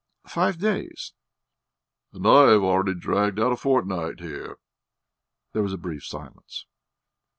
"Five 0.27 0.57
days." 0.57 1.13
"And 2.11 2.25
I 2.25 2.49
have 2.53 2.63
already 2.63 2.95
dragged 2.99 3.39
out 3.39 3.51
a 3.51 3.55
fortnight 3.55 4.19
here." 4.19 4.57
There 5.53 5.61
was 5.61 5.73
a 5.73 5.77
brief 5.77 6.05
silence. 6.05 6.65